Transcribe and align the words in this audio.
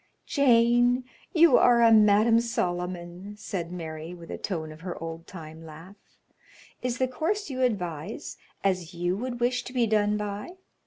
"Jane, 0.25 1.03
you 1.31 1.57
are 1.59 1.83
a 1.83 1.91
Madam 1.91 2.39
Solomon," 2.39 3.35
said 3.37 3.71
Mary, 3.71 4.15
with 4.15 4.31
a 4.31 4.37
tone 4.39 4.71
of 4.71 4.81
her 4.81 4.99
old 4.99 5.27
time 5.27 5.63
laugh. 5.63 5.95
"Is 6.81 6.97
the 6.97 7.07
course 7.07 7.51
you 7.51 7.61
advise 7.61 8.35
as 8.63 8.95
you 8.95 9.15
would 9.15 9.39
wish 9.39 9.63
to 9.63 9.73
be 9.73 9.85
done 9.85 10.17
by?" 10.17 10.55